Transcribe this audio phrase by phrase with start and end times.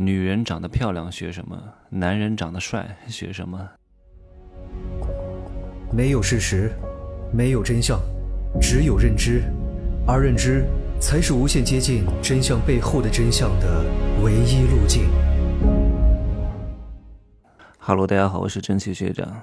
[0.00, 1.60] 女人长得漂亮学什么？
[1.90, 3.68] 男人长得帅学什么？
[5.92, 6.70] 没有事实，
[7.32, 7.98] 没有真相，
[8.60, 9.42] 只有认知，
[10.06, 10.64] 而认知
[11.00, 13.84] 才是无限接近真相背后的真相的
[14.22, 15.10] 唯一路径。
[17.76, 19.42] 哈喽，大家好，我是蒸汽学长。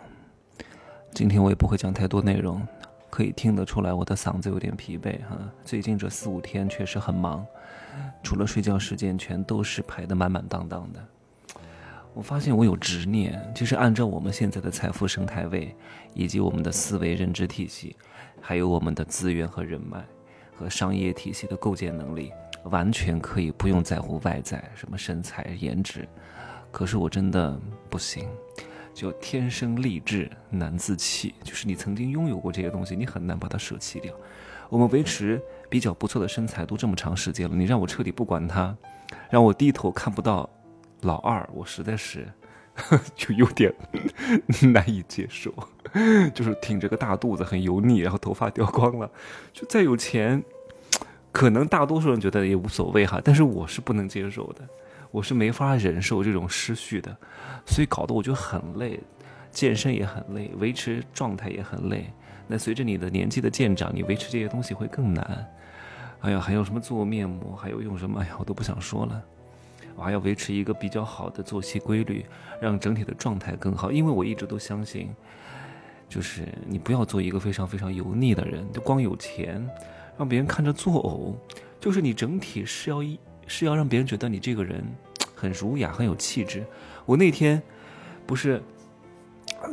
[1.11, 2.65] 今天我也不会讲太多内容，
[3.09, 5.37] 可以听得出来我的嗓子有点疲惫哈。
[5.65, 7.45] 最近这四五天确实很忙。
[8.23, 11.03] 除了睡觉时间，全都是排得满满当当的。
[12.13, 15.75] 我发现我有执念，就是按照我们现在的财富生态位，
[16.13, 17.95] 以及我们的思维认知体系，
[18.39, 20.01] 还有我们的资源和人脉，
[20.55, 22.31] 和商业体系的构建能力，
[22.63, 26.07] 完全可以不用在乎外在什么身材颜值。
[26.71, 27.59] 可是我真的
[27.89, 28.29] 不行，
[28.93, 34.13] 就天生丽质难自弃，就是你曾经拥有过这些东西，你很难把它舍弃掉。
[34.69, 38.75] 我们维持比较不错的身材都这么长时间了，你让我彻底不管它，
[39.29, 40.49] 让我低头看不到
[41.01, 42.27] 老二，我实在是
[43.15, 43.73] 就有点
[44.73, 45.53] 难以接受。
[46.33, 49.09] 就是挺着个大肚子很油腻，然后头发掉光了，
[49.53, 50.43] 就再有钱，
[51.31, 54.67] 可能大多数人觉得也无所谓哈，但是我是不能接受的，
[55.11, 57.15] 我是没法忍受这种失序的，
[57.65, 58.99] 所以搞得我就很累，
[59.51, 62.11] 健身也很累，维持状态也很累。
[62.47, 65.47] 那随着你的年纪的渐长，你维持这些东西会更难。
[66.21, 68.19] 哎呀，还有什么做面膜，还有用什么？
[68.21, 69.23] 哎呀，我都不想说了。
[69.95, 72.25] 我还要维持一个比较好的作息规律，
[72.59, 73.91] 让整体的状态更好。
[73.91, 75.09] 因为我一直都相信，
[76.09, 79.67] 就是你不要做一个非常非常油腻的人，就光有钱，
[80.17, 81.35] 让别人看着作呕。
[81.79, 84.83] 就是你整体是要一是要让别人觉得你这个人
[85.35, 86.65] 很儒雅，很有气质。
[87.05, 87.61] 我那天
[88.25, 88.61] 不是。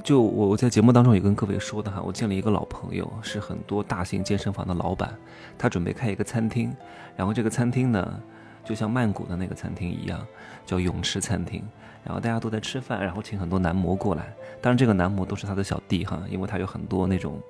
[0.03, 5.17] 就我我在节目当中也跟各位说的哈，我见了一个老朋友，是很多大型健身房的老板，
[5.59, 6.75] 他准备开一个餐厅，
[7.17, 8.21] 然后这个餐厅呢，
[8.65, 10.25] 就像曼谷的那个餐厅一样，
[10.65, 11.63] 叫泳池餐厅，
[12.05, 17.41] 然后大家都在吃饭，然后请很多男模过来，当然这个男模都是他的小弟哈，因为他有很多那种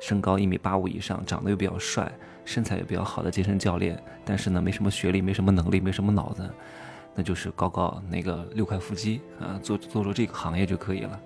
[0.00, 2.10] 身高一米八五以上，长得又比较帅，
[2.44, 6.48] 身材也比较好的健身教练，但是呢没什么学历，没什么能力，没什么脑子，
[7.14, 11.20] 那就是搞搞那个六块腹肌啊，做做做这个行业就可以了。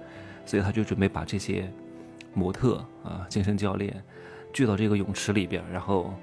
[0.46, 1.70] 所以他就准备把这些
[2.32, 4.02] 模特啊、健身教练
[4.52, 6.14] 聚到这个泳池里边，然后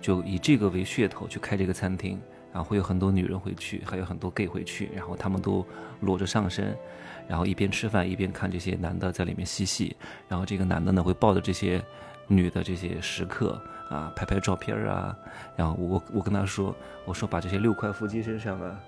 [0.00, 2.20] 就以这个为噱头去开这个餐厅，
[2.52, 5.66] 然后会有很多女人会去，还有很多 gay 会去，然后他们都
[6.00, 6.76] 裸着上身，
[7.26, 9.96] 然后一边吃饭一边看这些男的在里面嬉戏，
[10.28, 11.82] 然后这个男的呢会抱着这些
[12.28, 15.16] 女的这些食客啊拍拍照片啊，
[15.56, 16.74] 然后我我跟他说，
[17.04, 18.80] 我说把这些六块腹肌身上啊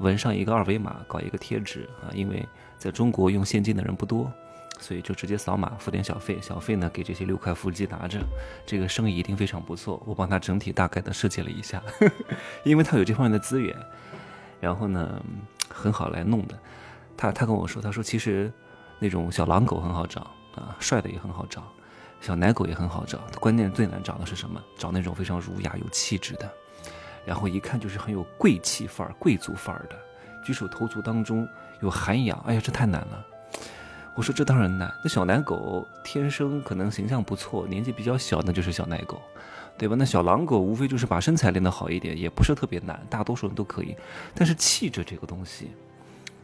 [0.00, 2.46] 纹上一个二维码，搞一个贴纸啊，因为。
[2.78, 4.32] 在中国用现金的人不多，
[4.78, 8.20] 所以就直接扫码付点小费，小费呢给这些六块腹肌拿着，
[8.64, 10.02] 这个生意一定非常不错。
[10.06, 12.12] 我帮他整体大概的设计了一下，呵 呵
[12.62, 13.76] 因为他有这方面的资源，
[14.60, 15.20] 然后呢
[15.68, 16.58] 很好来弄的。
[17.16, 18.52] 他他跟我说，他说其实
[19.00, 20.20] 那种小狼狗很好找
[20.54, 21.64] 啊，帅的也很好找，
[22.20, 24.62] 小奶狗也很好找，关键最难找的是什么？
[24.78, 26.48] 找那种非常儒雅有气质的，
[27.26, 29.96] 然后一看就是很有贵气范儿、贵族范儿的。
[30.44, 31.46] 举手投足当中
[31.80, 33.24] 有涵养，哎呀，这太难了。
[34.14, 34.92] 我说这当然难。
[35.04, 39.22] 那小奶狗天生可能形象不错，年纪比较小，那就是小奶狗，
[39.78, 39.94] 对吧？
[39.96, 43.94] 那小狼狗无非就是把身材练得好一点，也不是特别难，大多数人都可以。
[44.34, 45.70] 但是气质这个东西，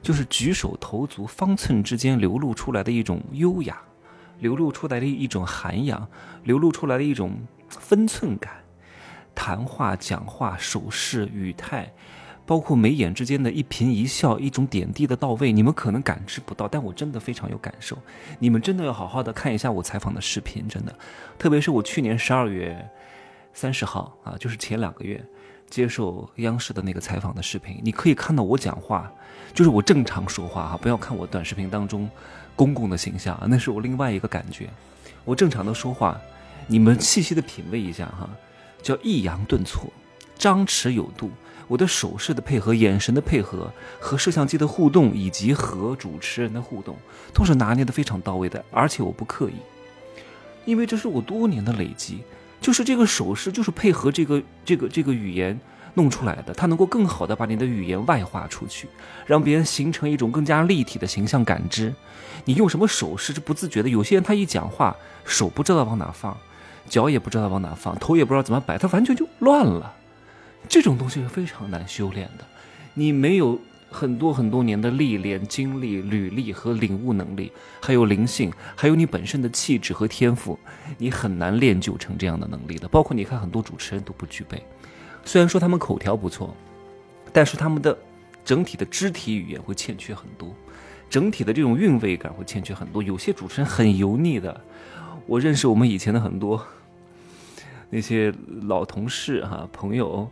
[0.01, 3.83] 就是举手投足方寸之间流露出来的一种优雅，
[4.39, 6.07] 流露出来的一种涵养，
[6.45, 7.33] 流露出来的一种
[7.69, 8.53] 分寸感，
[9.35, 11.93] 谈话、讲话、手势、语态。
[12.47, 17.97] 包括眉眼之间的一颦一笑，一种点滴的到位，你们可能感知不到，但我真的非常有感受。
[18.39, 20.95] 你们真的要好好的看一下我采访的视频，真的，
[21.39, 22.87] 特别是我去年十二月
[23.55, 25.25] 三十号啊，就是前两个月
[25.71, 29.11] 接受央视的那个采访的视频，你可以看到我讲话，
[29.55, 32.09] 就是我正常说话哈，不要看我短视频当中
[32.55, 34.69] 公公的形象啊，那是我另外一个感觉。
[35.25, 36.21] 我正常的说话，
[36.67, 38.29] 你们细细的品味一下哈，
[38.83, 39.91] 叫抑扬顿挫，
[40.37, 41.31] 张弛有度。
[41.67, 46.97] 我的手势的配合、眼神的配合和摄像机的互动，以及和主持人的互动，
[47.33, 48.65] 都是拿捏的非常到位的。
[48.71, 49.55] 而且我不刻意，
[50.65, 52.23] 因为这是我多年的累积，
[52.61, 55.59] 就是这个手势就是配合这个这个这个语言
[55.95, 58.89] 弄出来的，它能够更好的把你的语言外化出去，
[59.27, 61.95] 让别人形成一种更加立体的形象感知。
[62.45, 64.95] 你用什么手势是不自觉的，有些人他一讲话，
[65.25, 66.37] 手不知道往哪放，
[66.89, 69.95] 脚也不知道往哪放，头也不知道怎么摆，他完全就乱了。
[70.69, 72.45] 这种东西是非常难修炼的，
[72.95, 80.59] 你没有很多很多年的历练、经历、履历和领悟能力，还有灵性，还有你本身的气质和天赋，
[80.99, 82.89] 你很难练就成这样的能力的。
[82.89, 84.61] 包括你看，很多主持人都不具备。
[85.25, 86.57] 虽然说他们口条不错，
[87.33, 87.97] 但是他们的
[88.45, 90.53] 整体的肢体语言会欠缺很多，
[91.09, 93.01] 整体的这种韵味感会欠缺很多。
[93.01, 94.61] 有些主持人很油腻的，
[95.27, 96.61] 我认识我们以前的很多
[97.91, 100.29] 那些老同事哈朋友。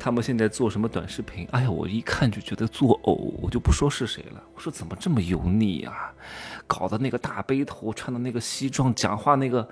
[0.00, 1.46] 他们现在做什么短视频？
[1.52, 4.42] 哎呀，我一看就觉得作呕，我就不说是谁了。
[4.54, 6.12] 我说怎么这么油腻啊？
[6.66, 9.68] 搞的那个大背头，穿的那个西装，讲话那个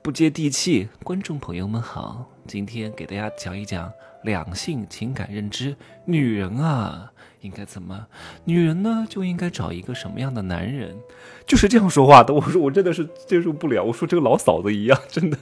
[0.00, 0.88] 不接地气。
[1.02, 3.92] 观众朋友们好，今天给大家讲一讲
[4.22, 5.74] 两性情感认知。
[6.04, 8.06] 女人啊，应该怎么？
[8.44, 10.96] 女人呢，就应该找一个什么样的男人？
[11.44, 12.32] 就是这样说话的。
[12.32, 13.82] 我说我真的是接受不了。
[13.82, 15.36] 我说这个老嫂子一样，真的。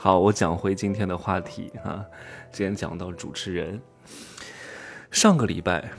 [0.00, 2.06] 好，我讲回今天的话题哈。
[2.52, 3.82] 今天讲到主持人，
[5.10, 5.90] 上个礼拜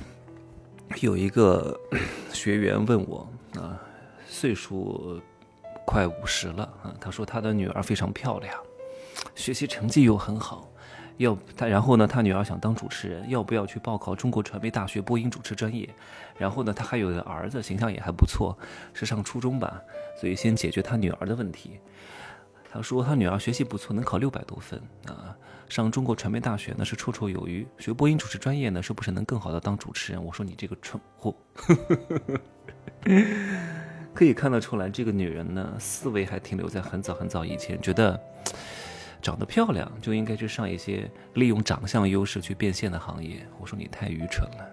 [1.02, 1.78] 有一个
[2.32, 3.30] 学员问我
[3.60, 3.78] 啊，
[4.26, 5.22] 岁数
[5.86, 8.56] 快五十了啊，他说他的女儿非常漂亮，
[9.36, 10.72] 学习成绩又很好，
[11.18, 15.90] 要他然后呢，他女儿想当主持人，要不要去报考中国传媒大学播音主持专业？
[16.38, 18.58] 然后呢，他还有个儿子，形象也还不错，
[18.94, 19.82] 是上初中吧，
[20.18, 21.82] 所以先解决他女儿的问题。
[22.72, 25.36] 他说他女儿学习不错，能考六百多分啊。
[25.68, 30.24] 上中国传媒大学呢是绰绰有余，学播音主持专业呢是不是能更好的当主持人？
[30.24, 31.36] 我说你这个蠢货，
[34.14, 38.20] 可以看得出来，这个女人呢思维还停留在很早很早以前，觉得
[39.22, 43.46] 长得漂亮就应该去上一些利用长相优势去变现的行业。
[43.60, 44.68] 我说你太愚蠢了，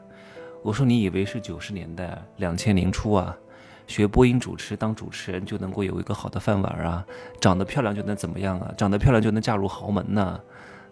[0.62, 3.36] 我说你以为是九十年代两千年初啊，
[3.86, 7.06] 学播音主持当主持人就能够有一个好的饭碗啊，
[7.40, 8.74] 长得漂亮就能怎么样啊？
[8.76, 10.40] 长得漂亮就能嫁入豪门呢？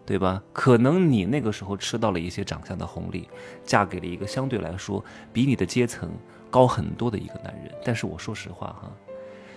[0.07, 0.43] 对吧？
[0.53, 3.27] 可能你那个时候吃到了一些长相的红利，
[3.65, 5.03] 嫁给了一个相对来说
[5.33, 6.11] 比你的阶层
[6.51, 7.73] 高很多的一个男人。
[7.83, 8.93] 但是我说实话哈，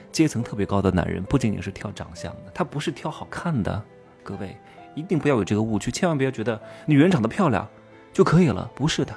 [0.09, 3.83] 阶层特别高的男人不仅仅是挑长相的，他不是挑好看的。
[4.23, 4.55] 各位
[4.95, 7.67] 一定不要有这个误区，千万不要觉得女人长得漂亮
[8.13, 9.13] 就可以了，不是的，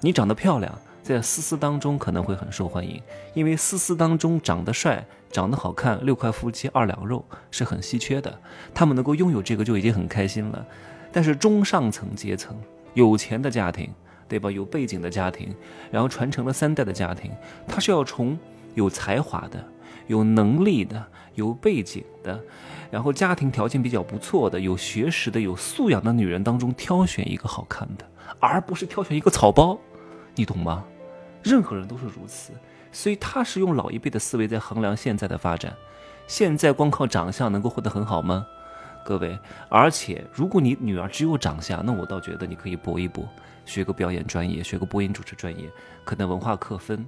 [0.00, 0.76] 你长得漂亮。
[1.04, 2.98] 在丝丝当中可能会很受欢迎，
[3.34, 8.40] 因为丝丝当中长得帅、长得好看、六块腹肌、二两肉是很稀缺的，
[8.72, 10.66] 他们能够拥有这个就已经很开心了。
[11.12, 12.58] 但是中上层阶层、
[12.94, 13.92] 有钱的家庭，
[14.26, 14.50] 对吧？
[14.50, 15.54] 有背景的家庭，
[15.90, 17.30] 然后传承了三代的家庭，
[17.68, 18.38] 他是要从
[18.74, 19.62] 有才华的、
[20.06, 21.04] 有能力的、
[21.34, 22.40] 有背景的，
[22.90, 28.06] 然后家庭条件比较不错的、有学识的、有素养的女人当中挑选一个好看的，
[28.40, 29.78] 而不是挑选一个草包，
[30.34, 30.82] 你懂吗？
[31.44, 32.52] 任何人都是如此，
[32.90, 35.72] 所以他是用老一辈的思维在衡量现在的发展。
[36.26, 38.46] 现在光靠长相能够活得很好吗？
[39.04, 39.38] 各位，
[39.68, 43.28] 而且如果你女儿只有长相，那我倒觉得你可以搏一搏，
[43.66, 45.70] 学个表演专业，学个播音主持专业，
[46.02, 47.06] 可能文化课分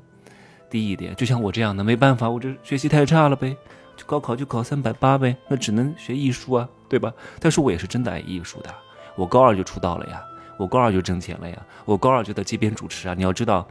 [0.69, 1.17] 低一点。
[1.17, 3.57] 就像我这样的，没办法，我这学习太差了呗，
[3.97, 7.11] 就高考就考三百八呗，那只能学艺术啊，对吧？
[7.41, 8.69] 但是我也是真的爱艺术的，
[9.15, 10.23] 我高二就出道了呀，
[10.57, 13.67] 我高二就挣钱了呀，我高二就在街边主持啊，你要知道。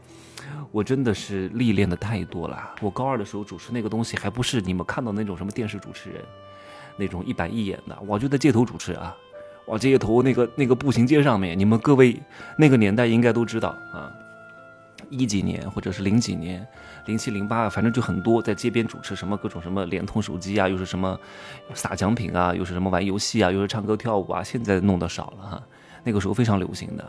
[0.72, 2.72] 我真的是历练的太多了。
[2.82, 6.22] 我高二的时候主持那个东西，还不是你们看到那种什么电视主持人，
[6.98, 7.98] 那种一板一眼的。
[8.06, 9.16] 我就在街头主持啊，
[9.68, 12.22] 哇，街头那个那个步行街上面，你们各位
[12.58, 14.12] 那个年代应该都知道啊，
[15.10, 16.68] 一几年或者是零几年，
[17.06, 21.18] 零七零八，反正就很多在街边主持什么各种什么联通手机啊，又是什么
[21.74, 24.44] 撒奖品啊，又是什么玩游戏啊，又是唱歌跳舞啊。
[24.44, 25.64] 现在弄得少了哈，
[26.06, 27.06] 那个时候非常流行的。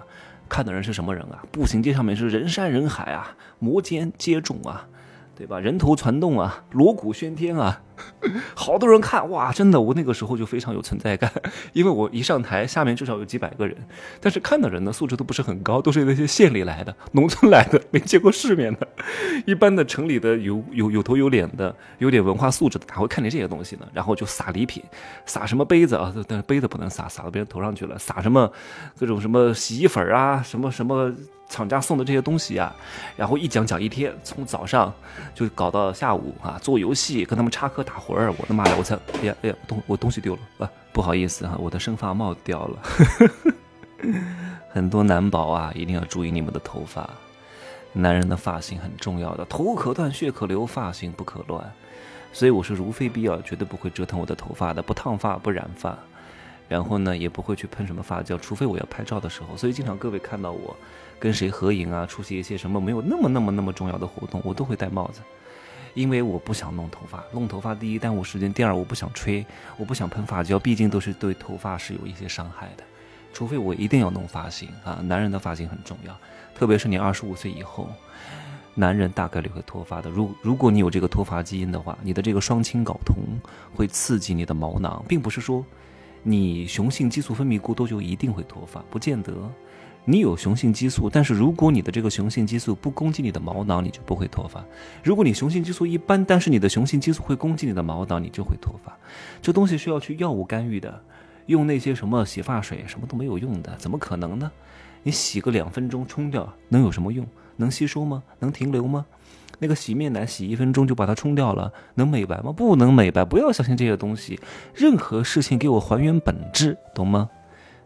[0.48, 1.42] 看的人是什么人啊？
[1.52, 4.88] 步行街上面是人山人海啊，摩肩接踵啊，
[5.36, 5.60] 对吧？
[5.60, 7.82] 人头攒动啊，锣鼓喧天啊。
[8.54, 11.30] 好多人看哇，真的，我那个时候就非常有存在感，
[11.72, 13.76] 因为我一上台，下面至少有几百个人，
[14.20, 18.88] 但是看的人呢素质都不是很高，都是那些县里来的、 农村来的、没见过世面的，
[19.46, 23.86] 一般的城里的有有有头有脸的、有点文化素质的，哪会看见这些东西呢？
[23.92, 24.82] 然后就撒礼品，
[25.24, 26.14] 撒什么杯子啊？
[26.26, 27.98] 但杯子不能撒，撒到别人头上去了。
[27.98, 28.50] 撒什么
[28.98, 31.12] 各种什么洗衣粉啊，什么什么。
[31.48, 32.74] 厂家送的这些东西啊，
[33.16, 34.92] 然后一讲讲一天，从早上
[35.32, 38.30] 就搞到下午啊，做游戏，跟他们插科打活儿。
[38.36, 38.74] 我的妈呀！
[38.76, 38.94] 我才！
[39.22, 40.70] 哎呀哎呀，东我东西丢了啊！
[40.92, 42.82] 不好意思哈，我的生发帽掉了。
[44.68, 47.08] 很多男宝啊，一定要注意你们的头发。
[47.92, 51.72] 男人的发型很重要的，头可断，血可流，发型不可乱。
[52.32, 55.96] 所以我是如非必要，绝对不会折腾我的头发的，不烫发，不染发。
[56.68, 59.56] 然后呢，也不会去喷什么发胶，除非我要拍照的时候。
[59.56, 60.76] 所以经常各位看到我。
[61.18, 62.04] 跟谁合影啊？
[62.04, 65.22] 出席一些什么没有那么那么那么重要的活动，我都会戴帽子，
[65.96, 67.24] 因为我不想弄头发。
[67.32, 69.44] 弄头发第一耽误时间，第二我不想吹，
[69.76, 72.84] 我不想喷发胶，毕竟都是对头发是有一些伤害的。
[73.32, 76.16] 除非我一定要弄发型啊，男人的发型很重要，
[76.54, 77.88] 特别是你二十五岁以后，
[78.74, 80.10] 男人大概率会脱发的。
[80.10, 83.16] 如如果你有这个脱发基因的话，你的这个双氢睾酮
[83.74, 85.64] 会刺激你的毛囊，并不是说
[86.22, 89.32] 你雄性激素分泌过多就一定会脱发，不见得。
[90.08, 94.60] 你有雄性激素，但是如果你的这个雄性激素不攻击你的毛囊，你就不会脱发；
[95.02, 98.96] 如果你雄性激素一般，但是你的雄性激素会攻击你的毛囊，你就会脱发。
[99.42, 101.02] 这东西需要去药物干预的，
[101.46, 104.48] 用那些什么洗发水什么都没有用的，怎么可能呢？
[105.02, 107.26] 你洗个两分钟冲掉，能有什么用？
[107.56, 108.22] 能吸收吗？
[108.38, 109.04] 能停留吗？
[109.58, 112.52] 那个洗面奶洗一分钟就把它冲掉了，能美白吗？
[112.52, 113.24] 不能美白。
[113.24, 114.38] 不要相信这些东西，
[114.74, 117.28] 任何事情给我还原本质，懂吗？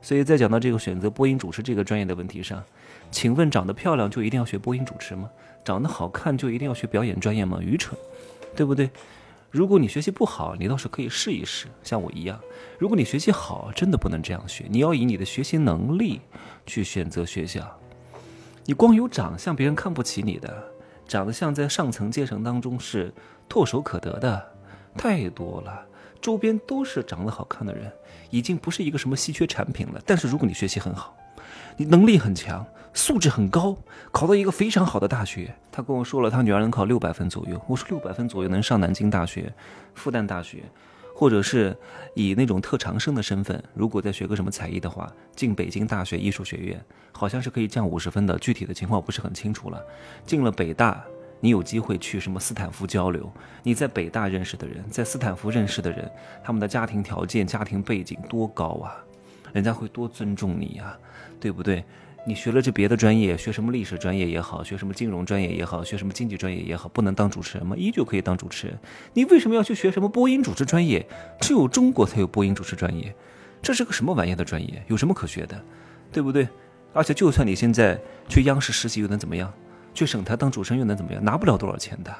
[0.03, 2.63] 所以在讲到这个选择播音主持这个专业的问题上，
[3.11, 5.31] 请问长得漂亮就一定要学播音主持吗？
[5.65, 7.59] 长得好看就一定要学表演专业吗？
[7.61, 7.99] 愚蠢，
[8.57, 8.91] 对不对？
[9.51, 12.41] 如果你学习不好，你倒是可以试一试，像我一样。
[12.79, 16.21] 如果你学习好，真的不能这样学，你要以你的学习能力
[16.65, 17.79] 去选择学校。
[18.65, 20.73] 你光有长相，别人看不起你的。
[21.09, 23.13] 长得像在上层阶层当中是
[23.49, 24.53] 唾手可得的，
[24.97, 25.85] 太多了，
[26.21, 27.91] 周边都是长得好看的人，
[28.31, 30.01] 已经不是一个什么稀缺产品了。
[30.05, 31.17] 但是如果你学习很好，
[31.77, 33.77] 你能力很强，素质很高，
[34.13, 37.61] 考到一个非常好的大学，他跟我说了，他女儿能考六百分左右。
[37.67, 39.53] 我说六百分左右能上南京大学、
[39.95, 40.65] 复旦大学。
[41.13, 41.77] 或者是
[42.15, 48.39] 以那种特长生的身份，如果再学个什么才艺的话，进北京大学艺术学院，好像是可以降五十分的。
[48.39, 49.85] 具体的情况我不是很清楚了。
[50.25, 51.05] 进了北大，
[51.41, 53.31] 你有机会去什么斯坦福交流？
[53.63, 56.11] 你在北大认识的人，在斯坦福认识的人，
[56.45, 58.97] 他们的家庭条件、家庭背景多高啊？
[59.53, 60.97] 人家会多尊重你呀，
[61.41, 61.85] 对不对？
[62.27, 67.75] 你学了这别的专业，学什么历史专业也好，学什么金融专业也好，学什么经济专业也好，不能当主持人吗？
[67.75, 68.79] 依旧可以当主持人。
[69.15, 71.05] 你为什么要去学什么播音主持专业？
[71.41, 73.15] 只有中国才有播音主持专业，
[73.63, 74.85] 这是个什么玩意儿的专业？
[74.89, 75.59] 有什么可学的，
[76.13, 76.47] 对不对？
[76.93, 79.51] 而且就算你现在去央视实习又能怎么样？
[79.95, 81.25] 去省台当主持人又能怎么样？
[81.25, 82.15] 拿不了多少钱的，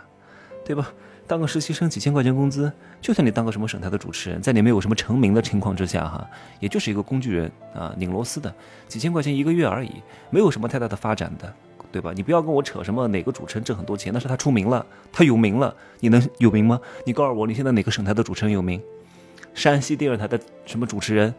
[0.65, 0.93] 对吧？
[1.27, 8.53] 当个实习生几千块钱工资，就算你当个什么省台的主持人，在你没有什么成名的情况之下，哈，也就是一个工具人啊，拧螺丝的，
[8.89, 9.93] 几千块钱一个月而已，
[10.31, 11.55] 没有什么太大的发展的，
[11.93, 12.13] 对吧？
[12.17, 16.81] 你不要跟我扯什么哪个主持人挣很多钱，那是他出名了，他有名了，你能有名吗？
[17.07, 18.83] 你告诉我，你现在哪个省台的主持人有名？
[19.55, 21.33] 山西电视台的什么主持人，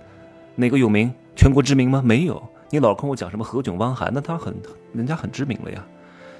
[0.55, 1.13] 哪个有名？
[1.35, 2.01] 全国知名吗？
[2.05, 2.41] 没有。
[2.69, 4.55] 你老跟我讲什么何炅、汪涵，那他很
[4.93, 5.85] 人家很知名了呀。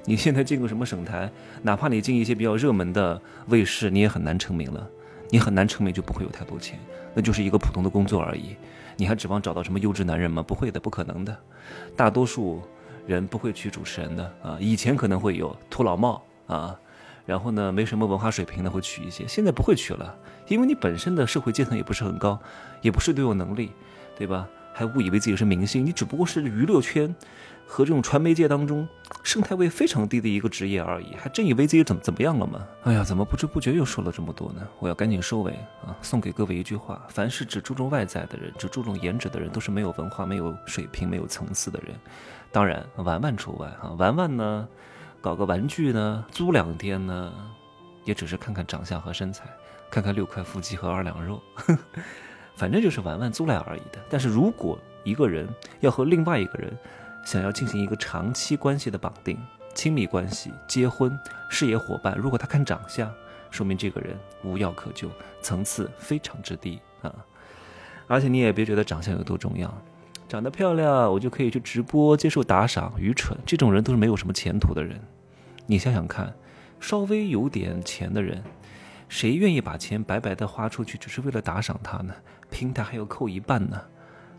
[0.06, 1.32] 你现在进个什么省台，
[1.62, 4.88] 哪怕你进一些比较热门的卫视，你也很难成名了。
[5.30, 6.78] 你很难成名，就不会有太多钱，
[7.14, 8.58] 那就是一个普通的工作而已。
[8.98, 10.44] 你还指望找到什么优质男人吗？
[10.44, 11.38] 不会的，不可能的。
[11.96, 12.62] 大多数
[13.08, 14.58] 人不会娶主持人的啊。
[14.60, 16.78] 以前可能会有秃老帽啊，
[17.26, 20.14] 然后呢，没什么文化水平的会娶一些，现在不会娶了，
[20.50, 22.38] 因为你本身的社会阶层也不是很高，
[22.82, 23.72] 也不是都有能力，
[24.18, 24.46] 对吧？
[24.74, 27.14] 还误以为自己是明星，你只不过是娱乐圈。
[27.72, 28.86] 和这种传媒界当中
[29.24, 32.68] 生态位非常低的一个职业而已，还真以为自己怎么怎么样了吗？
[32.84, 34.68] 哎呀，怎么不知不觉又说了这么多呢？
[34.80, 35.54] 我要赶紧收尾
[35.86, 35.96] 啊！
[36.02, 41.96] 送给各位一句话：凡是只注重外在的人，只注重颜值的人，都是没有文化、没有水平、没有层次的人。
[42.52, 43.96] 当然，玩玩除外啊！
[43.98, 44.68] 玩玩呢，
[45.22, 47.34] 搞个玩具呢，租两天呢，
[48.04, 49.46] 也只是看看长相和身材，
[49.90, 51.42] 看看六块腹肌和二两肉，
[52.54, 54.00] 反正就是玩玩租来而已的。
[54.10, 55.48] 但是如果一个人
[55.80, 56.78] 要和另外一个人，
[57.24, 59.38] 想要进行一个长期关系的绑定、
[59.74, 61.18] 亲密关系、结婚、
[61.50, 63.12] 事业伙伴，如果他看长相，
[63.50, 65.10] 说明这个人无药可救，
[65.42, 67.14] 层次非常之低啊！
[68.08, 69.74] 而且你也别觉得长相有多重要，
[70.28, 73.38] 长得漂亮我就可以去直播接受打赏，愚蠢！
[73.46, 75.00] 这种人都是没有什么前途的人。
[75.66, 76.34] 你想想看，
[76.80, 78.44] 稍微有点钱的人，
[79.08, 82.14] 谁愿意把钱白白的花出去，只是为了打赏他呢？
[82.50, 83.82] 平台还要扣一半呢。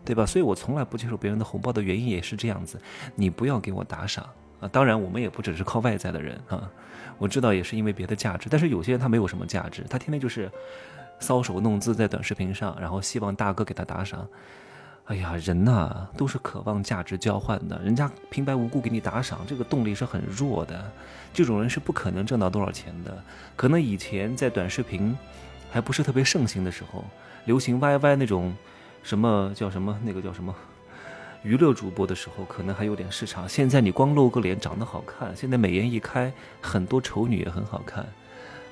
[0.05, 0.25] 对吧？
[0.25, 2.77] 所以我从来不接受别人的红包的原因也是这样子，
[3.15, 4.27] 你不要给我打赏
[4.59, 4.67] 啊！
[4.67, 6.69] 当然，我们也不只是靠外在的人啊，
[7.17, 8.49] 我知道也是因为别的价值。
[8.49, 10.51] 但是有些人他没有什么价值，他天天就是
[11.19, 14.27] 搔首弄姿在短视频上，然后希望大哥给他打赏。
[15.05, 20.91] 哎呀，人呐都是渴望价值交换的，人家平白无故给你打赏，这个动力是很弱的。
[21.33, 23.23] 这种人是不可能挣到多少钱的。
[23.55, 25.17] 可能以前在短视频
[25.71, 27.03] 还不是特别盛行的时候，
[27.45, 28.53] 流行 YY 那种。
[29.03, 29.99] 什么叫什么？
[30.03, 30.55] 那个叫什么？
[31.43, 33.47] 娱乐主播的时候可能还有点市场。
[33.49, 36.31] 现在你光露个脸，长得好看，现在美颜一开，
[36.61, 38.07] 很多丑女也很好看，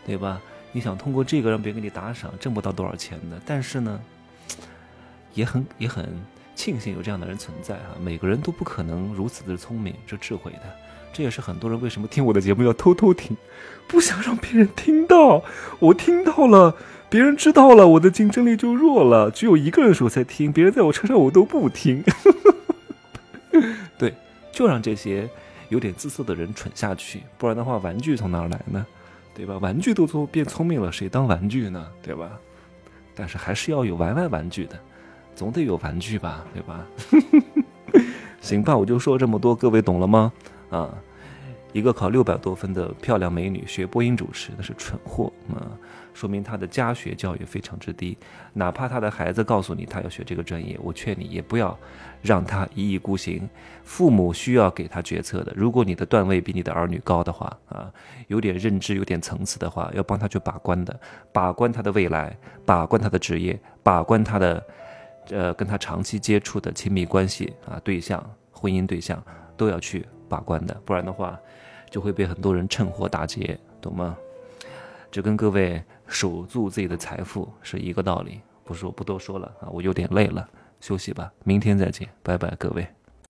[0.06, 0.42] 对吧？
[0.72, 3.38] 你想通过这个让别人给你打赏，挣不到多少钱的。
[3.46, 4.00] 但是呢，
[5.34, 6.08] 也很也很
[6.56, 8.00] 庆幸有这样的人存在啊。
[8.00, 10.62] 每个人都不可能如此的聪明、这智慧的。
[11.12, 13.36] 这也是很多人为什么听我的节目要偷偷听，
[13.86, 15.44] 不想让别人听到。
[15.80, 16.74] 我听到了。
[17.12, 19.30] 别人知道了，我的竞争力就弱了。
[19.30, 22.02] 只有一个人说才听，别人在我车上我都不听。
[24.00, 24.16] 对，
[24.50, 25.30] 就让这些
[25.68, 28.88] 有点自私的人蠢下去，不然的话，玩具从哪儿来呢？
[29.36, 29.58] 对吧？
[29.58, 31.86] 玩具都做变聪明了，谁当玩具呢？
[32.02, 32.32] 对吧？
[33.14, 34.80] 但是还是要有玩玩玩具的，
[35.36, 36.46] 总得有玩具吧？
[36.54, 36.88] 对吧？
[38.40, 40.32] 行吧，我就说这么多，各位懂了吗？
[40.70, 40.90] 啊，
[41.74, 45.72] 一个考六百多分的漂亮美女学播音主持，那是蠢货啊！
[46.14, 48.18] 说明她的家学教育非常之低。
[48.54, 51.78] 哪怕她的孩子告诉你她要学这个专业，我劝你也不要
[52.22, 53.48] 让她一意孤行。
[53.84, 55.54] 父母需要给她决策的。
[55.56, 57.90] 如果你的段位比你的儿女高的话啊，
[58.28, 61.00] 有点认知、有点层次的话，要帮她去把关的，
[61.32, 62.36] 把关她的未来，
[62.66, 64.64] 把关她的职业，把关她的
[65.30, 69.24] 呃跟她长期接触的亲密关系啊对象、婚姻对象
[69.56, 71.40] 都要去把关的，不然的话
[71.92, 74.18] 就会被很多人趁火打劫，懂吗？
[75.12, 78.42] 就跟各位守住自己的财富是一个道理。
[78.64, 82.88] 不说不多说了啊，我有点累了，休息吧，明天再见，拜拜，各位。